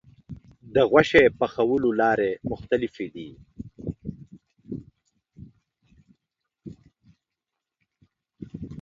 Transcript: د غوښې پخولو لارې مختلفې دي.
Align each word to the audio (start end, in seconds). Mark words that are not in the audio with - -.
د 0.73 0.75
غوښې 0.91 1.23
پخولو 1.39 1.89
لارې 2.01 2.31
مختلفې 2.51 3.07
دي. 3.15 3.29